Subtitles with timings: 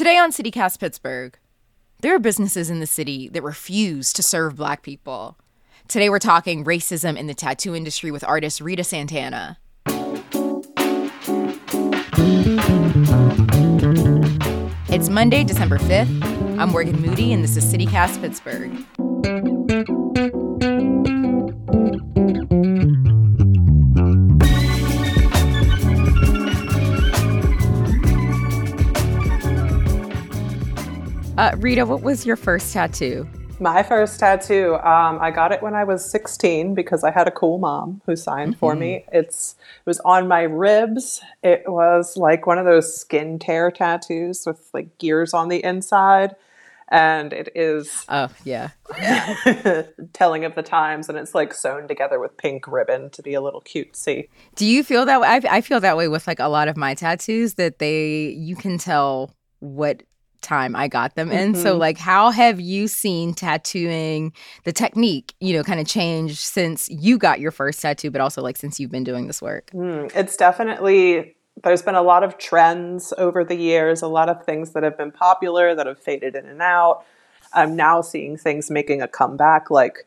[0.00, 1.38] Today on CityCast Pittsburgh,
[2.00, 5.36] there are businesses in the city that refuse to serve black people.
[5.88, 9.58] Today we're talking racism in the tattoo industry with artist Rita Santana.
[14.88, 16.58] It's Monday, December 5th.
[16.58, 19.99] I'm Morgan Moody, and this is CityCast Pittsburgh.
[31.60, 33.28] Rita, what was your first tattoo?
[33.58, 37.30] My first tattoo, um, I got it when I was 16 because I had a
[37.30, 38.58] cool mom who signed mm-hmm.
[38.58, 39.04] for me.
[39.04, 39.18] Mm-hmm.
[39.18, 41.20] It's it was on my ribs.
[41.42, 46.34] It was like one of those skin tear tattoos with like gears on the inside,
[46.88, 48.70] and it is oh yeah,
[50.14, 53.42] telling of the times, and it's like sewn together with pink ribbon to be a
[53.42, 54.30] little cutesy.
[54.54, 55.28] Do you feel that way?
[55.28, 58.56] I, I feel that way with like a lot of my tattoos that they you
[58.56, 60.04] can tell what
[60.40, 61.52] time I got them in.
[61.52, 61.62] Mm-hmm.
[61.62, 64.32] So, like, how have you seen tattooing,
[64.64, 68.42] the technique, you know, kind of change since you got your first tattoo, but also
[68.42, 69.70] like since you've been doing this work?
[69.72, 74.44] Mm, it's definitely, there's been a lot of trends over the years, a lot of
[74.44, 77.04] things that have been popular that have faded in and out.
[77.52, 80.06] I'm now seeing things making a comeback, like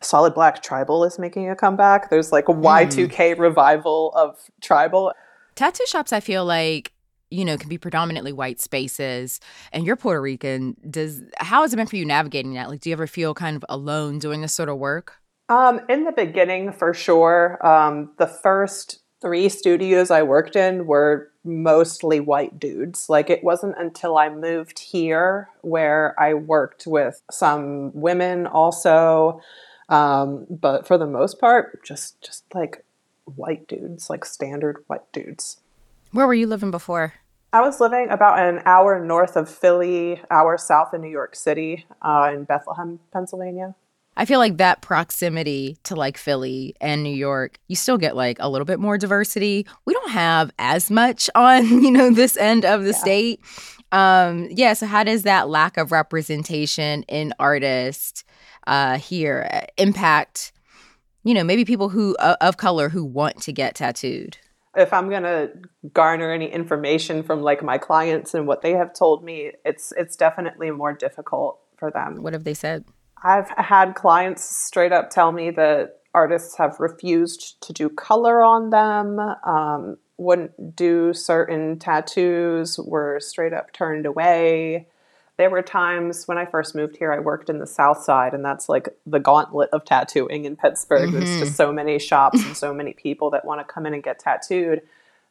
[0.00, 2.10] Solid Black Tribal is making a comeback.
[2.10, 3.38] There's like a Y2K mm.
[3.38, 5.12] revival of tribal.
[5.54, 6.92] Tattoo shops, I feel like,
[7.30, 9.40] you know, can be predominantly white spaces
[9.72, 10.76] and you're Puerto Rican.
[10.88, 12.68] Does how has it been for you navigating that?
[12.68, 15.14] Like do you ever feel kind of alone doing this sort of work?
[15.48, 17.64] Um, in the beginning, for sure.
[17.66, 23.08] Um, the first three studios I worked in were mostly white dudes.
[23.08, 29.40] Like it wasn't until I moved here where I worked with some women also.
[29.88, 32.84] Um, but for the most part, just just like
[33.24, 35.58] white dudes, like standard white dudes.
[36.12, 37.14] Where were you living before?
[37.52, 41.86] I was living about an hour north of Philly, hour south of New York City,
[42.02, 43.74] uh, in Bethlehem, Pennsylvania.
[44.16, 48.38] I feel like that proximity to like Philly and New York, you still get like
[48.40, 49.66] a little bit more diversity.
[49.84, 52.96] We don't have as much on, you know, this end of the yeah.
[52.96, 53.40] state.
[53.92, 58.24] Um, yeah, so how does that lack of representation in artists
[58.66, 60.52] uh, here uh, impact,
[61.24, 64.38] you know, maybe people who uh, of color who want to get tattooed?
[64.76, 65.50] If I'm going to
[65.92, 70.16] garner any information from like my clients and what they have told me, it's it's
[70.16, 72.22] definitely more difficult for them.
[72.22, 72.84] What have they said?
[73.22, 78.70] I've had clients straight up tell me that artists have refused to do color on
[78.70, 84.88] them, um, wouldn't do certain tattoos, were straight up turned away
[85.40, 88.44] there were times when I first moved here, I worked in the South Side, and
[88.44, 91.08] that's like the gauntlet of tattooing in Pittsburgh.
[91.08, 91.18] Mm-hmm.
[91.18, 94.02] There's just so many shops and so many people that want to come in and
[94.02, 94.82] get tattooed.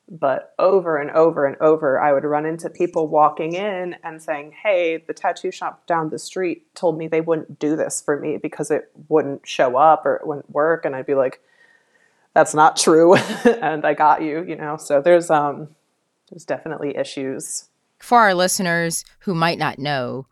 [0.10, 4.56] But over and over and over, I would run into people walking in and saying,
[4.64, 8.38] Hey, the tattoo shop down the street told me they wouldn't do this for me
[8.38, 10.86] because it wouldn't show up or it wouldn't work.
[10.86, 11.40] And I'd be like,
[12.34, 13.14] That's not true.
[13.62, 14.76] and I got you, you know?
[14.78, 15.68] So there's, um,
[16.32, 17.69] there's definitely issues
[18.00, 20.26] for our listeners who might not know,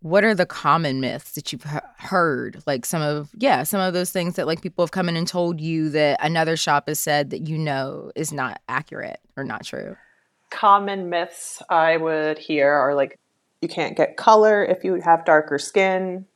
[0.00, 1.64] what are the common myths that you've
[1.98, 2.62] heard?
[2.66, 5.28] Like some of, yeah, some of those things that like people have come in and
[5.28, 9.64] told you that another shop has said that you know is not accurate or not
[9.64, 9.96] true.
[10.50, 13.18] Common myths I would hear are like
[13.60, 16.26] you can't get color if you have darker skin.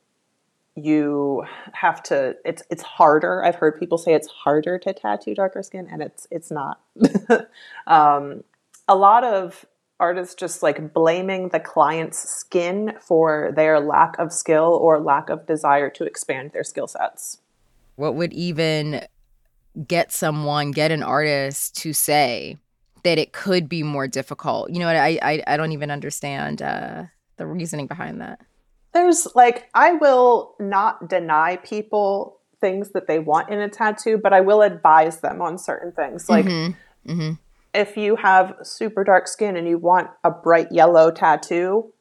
[0.75, 1.43] You
[1.73, 3.43] have to it's it's harder.
[3.43, 6.79] I've heard people say it's harder to tattoo darker skin and it's it's not.
[7.87, 8.43] um,
[8.87, 9.65] a lot of
[9.99, 15.45] artists just like blaming the client's skin for their lack of skill or lack of
[15.47, 17.39] desire to expand their skill sets.
[17.95, 19.05] What would even
[19.87, 22.57] get someone, get an artist to say
[23.03, 24.69] that it could be more difficult?
[24.69, 27.03] You know, I I, I don't even understand uh,
[27.37, 28.39] the reasoning behind that.
[28.93, 34.33] There's like I will not deny people things that they want in a tattoo, but
[34.33, 36.29] I will advise them on certain things.
[36.29, 37.11] Like mm-hmm.
[37.11, 37.33] Mm-hmm
[37.77, 41.93] if you have super dark skin and you want a bright yellow tattoo,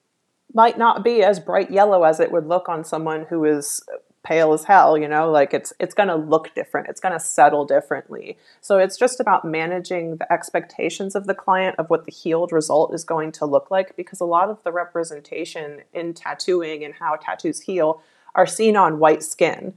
[0.55, 3.83] might not be as bright yellow as it would look on someone who is
[4.25, 6.89] pale as hell, you know, like it's it's going to look different.
[6.89, 8.39] It's going to settle differently.
[8.61, 12.95] So it's just about managing the expectations of the client of what the healed result
[12.95, 17.17] is going to look like because a lot of the representation in tattooing and how
[17.17, 18.03] tattoos heal
[18.35, 19.75] are seen on white skin.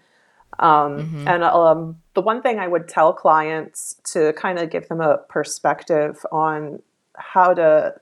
[0.60, 1.28] Um, mm-hmm.
[1.28, 5.18] And um, the one thing I would tell clients to kind of give them a
[5.30, 6.82] perspective on
[7.16, 7.96] how to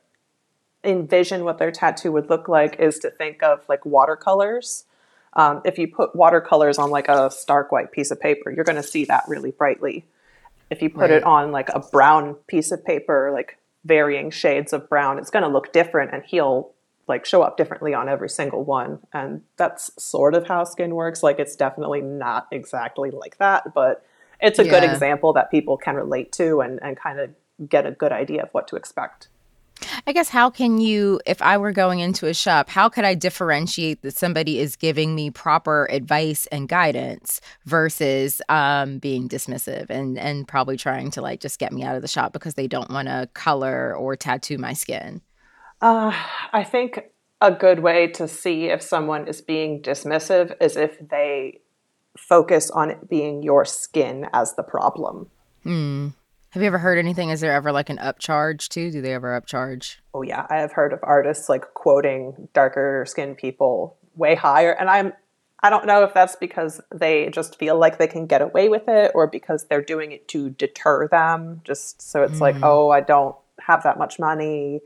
[0.83, 4.85] envision what their tattoo would look like is to think of like watercolors.
[5.33, 8.75] Um, if you put watercolors on like a stark white piece of paper, you're going
[8.75, 10.05] to see that really brightly.
[10.69, 11.11] If you put right.
[11.11, 15.43] it on like a brown piece of paper, like varying shades of brown, it's going
[15.43, 16.71] to look different and heal
[17.07, 18.99] like show up differently on every single one.
[19.13, 21.23] And that's sort of how skin works.
[21.23, 24.05] Like it's definitely not exactly like that, but
[24.41, 24.71] it's a yeah.
[24.71, 27.31] good example that people can relate to and, and kind of
[27.67, 29.29] get a good idea of what to expect.
[30.05, 33.13] I guess how can you, if I were going into a shop, how could I
[33.13, 40.17] differentiate that somebody is giving me proper advice and guidance versus um, being dismissive and
[40.17, 42.89] and probably trying to like just get me out of the shop because they don't
[42.89, 45.21] want to color or tattoo my skin?
[45.81, 46.11] Uh,
[46.53, 51.59] I think a good way to see if someone is being dismissive is if they
[52.17, 55.29] focus on it being your skin as the problem.
[55.63, 56.09] Hmm.
[56.51, 57.29] Have you ever heard anything?
[57.29, 58.89] Is there ever like an upcharge too?
[58.89, 59.97] Do they ever upcharge?
[60.13, 64.89] Oh yeah, I have heard of artists like quoting darker skinned people way higher, and
[64.89, 65.13] I'm
[65.61, 68.87] I don't know if that's because they just feel like they can get away with
[68.87, 71.61] it or because they're doing it to deter them.
[71.63, 72.41] Just so it's mm.
[72.41, 74.81] like, oh, I don't have that much money.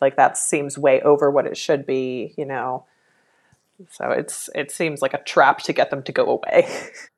[0.00, 2.86] Like that seems way over what it should be, you know.
[3.90, 6.68] So it's it seems like a trap to get them to go away.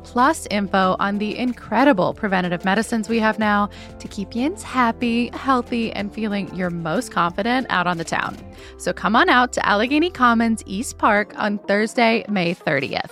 [0.03, 3.69] plus info on the incredible preventative medicines we have now
[3.99, 8.37] to keep yins happy, healthy, and feeling your most confident out on the town.
[8.77, 13.11] So come on out to Allegheny Commons East Park on Thursday, May 30th.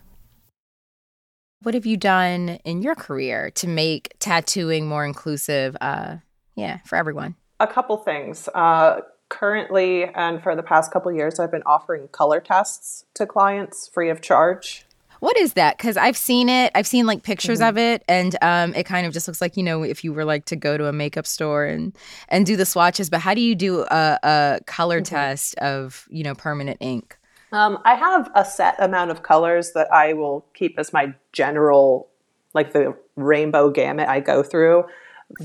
[1.63, 5.77] What have you done in your career to make tattooing more inclusive?
[5.79, 6.17] Uh,
[6.55, 7.35] yeah, for everyone.
[7.59, 8.49] A couple things.
[8.55, 13.87] Uh, currently, and for the past couple years, I've been offering color tests to clients
[13.87, 14.85] free of charge.
[15.19, 15.77] What is that?
[15.77, 16.71] Because I've seen it.
[16.73, 17.69] I've seen like pictures mm-hmm.
[17.69, 20.25] of it, and um, it kind of just looks like you know if you were
[20.25, 21.95] like to go to a makeup store and
[22.27, 23.11] and do the swatches.
[23.11, 25.15] But how do you do a, a color mm-hmm.
[25.15, 27.19] test of you know permanent ink?
[27.51, 32.07] Um, I have a set amount of colors that I will keep as my general,
[32.53, 34.85] like the rainbow gamut I go through.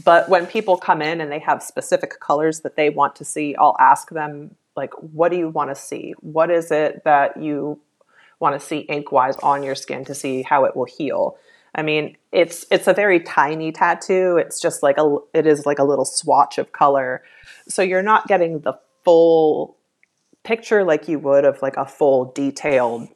[0.04, 3.54] But when people come in and they have specific colors that they want to see,
[3.56, 6.14] I'll ask them like, "What do you want to see?
[6.20, 7.80] What is it that you
[8.38, 11.36] want to see ink wise on your skin to see how it will heal.
[11.75, 14.36] I mean, it's it's a very tiny tattoo.
[14.38, 17.22] It's just like a it is like a little swatch of color.
[17.68, 19.75] So you're not getting the full
[20.46, 23.08] picture like you would of like a full detailed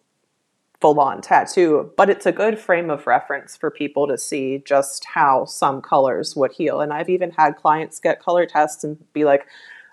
[0.81, 5.05] full on tattoo, but it's a good frame of reference for people to see just
[5.05, 6.81] how some colors would heal.
[6.81, 9.47] And I've even had clients get color tests and be like,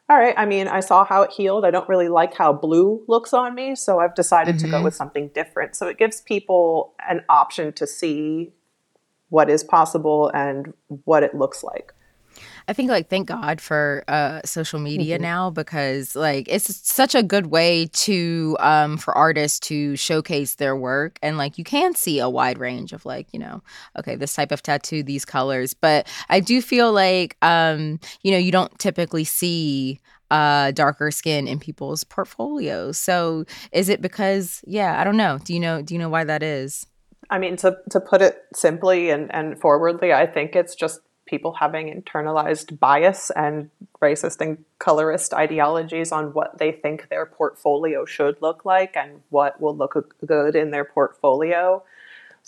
[0.09, 1.65] all right, I mean, I saw how it healed.
[1.65, 4.65] I don't really like how blue looks on me, so I've decided mm-hmm.
[4.65, 4.85] to go mm-hmm.
[4.85, 5.75] with something different.
[5.75, 8.53] So it gives people an option to see
[9.27, 11.93] what is possible and what it looks like.
[12.69, 15.23] I think like thank God for uh social media mm-hmm.
[15.23, 20.75] now because like it's such a good way to um for artists to showcase their
[20.75, 23.63] work and like you can see a wide range of like, you know,
[23.97, 25.73] okay, this type of tattoo, these colors.
[25.73, 31.47] But I do feel like um, you know, you don't typically see uh darker skin
[31.47, 32.97] in people's portfolios.
[32.97, 35.39] So is it because yeah, I don't know.
[35.43, 36.85] Do you know do you know why that is?
[37.29, 41.53] I mean to to put it simply and and forwardly, I think it's just people
[41.53, 43.69] having internalized bias and
[44.01, 49.61] racist and colorist ideologies on what they think their portfolio should look like and what
[49.61, 51.83] will look good in their portfolio.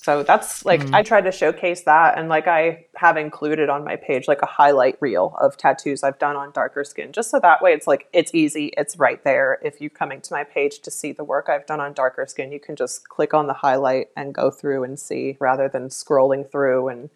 [0.01, 0.93] So that's like mm.
[0.93, 4.45] I try to showcase that and like I have included on my page like a
[4.45, 8.07] highlight reel of tattoos I've done on darker skin just so that way it's like
[8.13, 9.59] it's easy, it's right there.
[9.61, 12.53] If you're coming to my page to see the work I've done on darker skin,
[12.53, 16.49] you can just click on the highlight and go through and see rather than scrolling
[16.49, 17.09] through and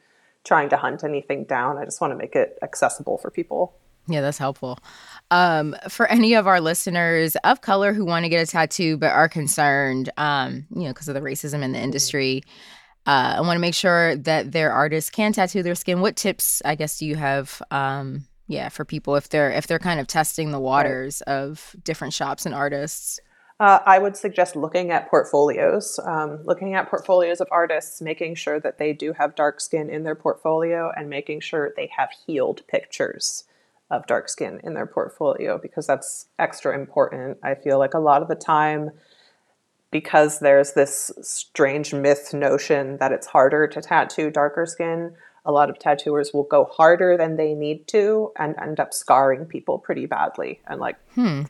[0.44, 1.78] trying to hunt anything down.
[1.78, 3.76] I just want to make it accessible for people.
[4.08, 4.80] Yeah, that's helpful.
[5.32, 9.12] Um, for any of our listeners of color who want to get a tattoo but
[9.12, 12.44] are concerned, um, you know, because of the racism in the industry,
[13.06, 16.02] uh, I want to make sure that their artists can tattoo their skin.
[16.02, 17.62] What tips, I guess, do you have?
[17.72, 21.34] Um, yeah, for people if they're if they're kind of testing the waters right.
[21.34, 23.20] of different shops and artists.
[23.60, 28.60] Uh, I would suggest looking at portfolios, um, looking at portfolios of artists, making sure
[28.60, 32.66] that they do have dark skin in their portfolio, and making sure they have healed
[32.68, 33.46] pictures
[33.92, 37.38] of dark skin in their portfolio because that's extra important.
[37.44, 38.92] I feel like a lot of the time,
[39.92, 45.14] because there's this strange myth notion that it's harder to tattoo darker skin,
[45.46, 49.46] a lot of tattooers will go harder than they need to and end up scarring
[49.46, 51.44] people pretty badly and like hmm.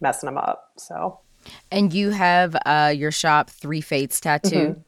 [0.00, 0.72] messing them up.
[0.78, 1.20] So,
[1.70, 4.56] and you have uh, your shop Three Fates Tattoo.
[4.56, 4.80] Mm-hmm.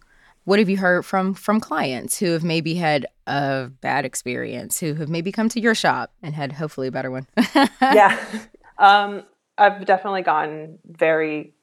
[0.45, 4.95] What have you heard from from clients who have maybe had a bad experience, who
[4.95, 7.27] have maybe come to your shop and had hopefully a better one?
[7.81, 8.23] yeah,
[8.79, 9.23] um,
[9.57, 11.55] I've definitely gotten very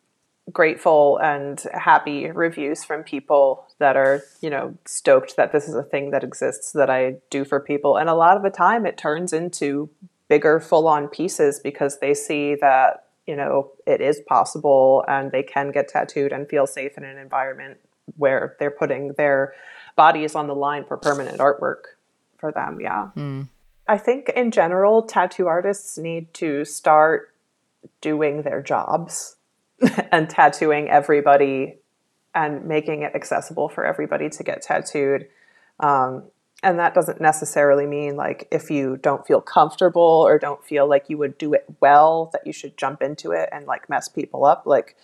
[0.52, 5.84] grateful and happy reviews from people that are, you know, stoked that this is a
[5.84, 7.98] thing that exists that I do for people.
[7.98, 9.90] And a lot of the time it turns into
[10.28, 15.42] bigger full on pieces because they see that, you know, it is possible and they
[15.42, 17.78] can get tattooed and feel safe in an environment
[18.18, 19.54] where they're putting their
[19.96, 21.84] bodies on the line for permanent artwork
[22.38, 22.80] for them.
[22.82, 23.12] Yeah.
[23.16, 23.48] Mm.
[23.88, 27.34] I think in general, tattoo artists need to start
[28.02, 29.38] doing their jobs
[30.12, 31.78] and tattooing everybody
[32.36, 35.30] and making it accessible for everybody to get tattooed.
[35.80, 36.24] Um,
[36.64, 41.10] and that doesn't necessarily mean like if you don't feel comfortable or don't feel like
[41.10, 44.46] you would do it well that you should jump into it and like mess people
[44.46, 44.96] up like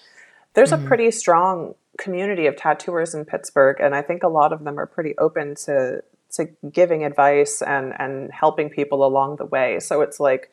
[0.53, 0.85] there's mm-hmm.
[0.85, 4.79] a pretty strong community of tattooers in Pittsburgh and I think a lot of them
[4.79, 10.01] are pretty open to to giving advice and and helping people along the way so
[10.01, 10.51] it's like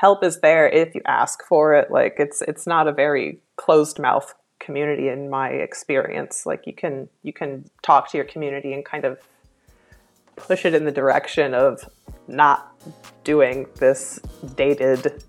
[0.00, 1.90] help is there if you ask for it.
[1.90, 6.46] Like it's it's not a very closed mouth community in my experience.
[6.46, 9.18] Like you can you can talk to your community and kind of
[10.40, 11.88] push it in the direction of
[12.28, 12.72] not
[13.24, 14.18] doing this
[14.56, 15.22] dated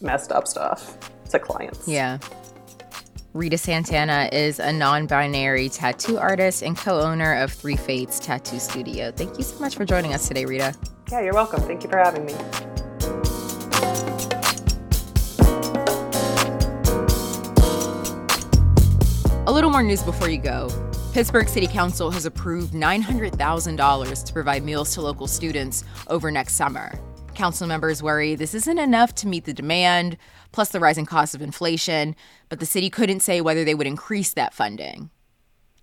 [0.00, 0.96] messed up stuff
[1.30, 1.88] to clients.
[1.88, 2.18] Yeah.
[3.32, 8.60] Rita Santana is a non binary tattoo artist and co owner of Three Fates Tattoo
[8.60, 9.10] Studio.
[9.10, 10.72] Thank you so much for joining us today, Rita.
[11.10, 11.60] Yeah, you're welcome.
[11.62, 12.34] Thank you for having me.
[19.46, 20.68] A little more news before you go.
[21.14, 26.98] Pittsburgh City Council has approved $900,000 to provide meals to local students over next summer.
[27.36, 30.16] Council members worry this isn't enough to meet the demand,
[30.50, 32.16] plus the rising cost of inflation,
[32.48, 35.08] but the city couldn't say whether they would increase that funding.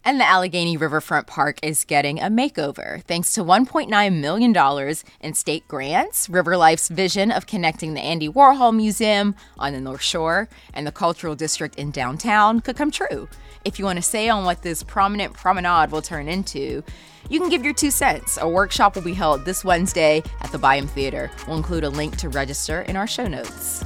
[0.03, 5.67] And the Allegheny Riverfront Park is getting a makeover thanks to $1.9 million in state
[5.67, 6.27] grants.
[6.27, 11.36] Riverlife's vision of connecting the Andy Warhol Museum on the North Shore and the Cultural
[11.36, 13.29] District in downtown could come true.
[13.63, 16.84] If you want to say on what this prominent promenade will turn into,
[17.29, 18.39] you can give your two cents.
[18.41, 21.29] A workshop will be held this Wednesday at the Byham Theater.
[21.48, 23.86] We'll include a link to register in our show notes.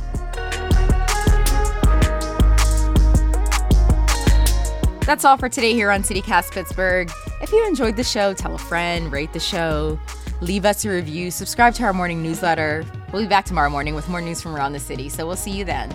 [5.06, 7.12] That's all for today here on CityCast Pittsburgh.
[7.40, 10.00] If you enjoyed the show, tell a friend, rate the show,
[10.42, 12.84] leave us a review, subscribe to our morning newsletter.
[13.14, 15.52] We'll be back tomorrow morning with more news from around the city, so we'll see
[15.52, 15.90] you then.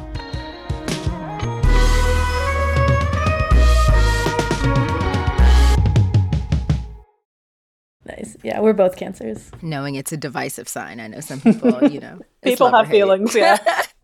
[8.07, 8.37] Nice.
[8.45, 9.51] Yeah, we're both cancers.
[9.61, 11.01] Knowing it's a divisive sign.
[11.01, 12.21] I know some people, you know.
[12.45, 13.59] people have feelings, yeah.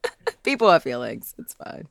[0.43, 1.33] people have feelings.
[1.39, 1.87] It's fine.